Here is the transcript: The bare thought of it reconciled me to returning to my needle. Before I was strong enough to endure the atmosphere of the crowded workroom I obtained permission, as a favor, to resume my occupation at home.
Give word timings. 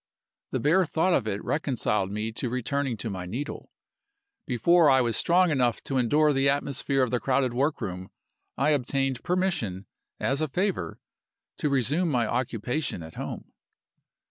The 0.49 0.59
bare 0.59 0.83
thought 0.87 1.13
of 1.13 1.27
it 1.27 1.43
reconciled 1.43 2.09
me 2.11 2.31
to 2.31 2.49
returning 2.49 2.97
to 2.97 3.09
my 3.11 3.27
needle. 3.27 3.69
Before 4.47 4.89
I 4.89 4.99
was 4.99 5.15
strong 5.15 5.51
enough 5.51 5.83
to 5.83 5.99
endure 5.99 6.33
the 6.33 6.49
atmosphere 6.49 7.03
of 7.03 7.11
the 7.11 7.19
crowded 7.19 7.53
workroom 7.53 8.09
I 8.57 8.71
obtained 8.71 9.21
permission, 9.23 9.85
as 10.19 10.41
a 10.41 10.47
favor, 10.47 10.99
to 11.57 11.69
resume 11.69 12.09
my 12.09 12.25
occupation 12.25 13.03
at 13.03 13.13
home. 13.13 13.53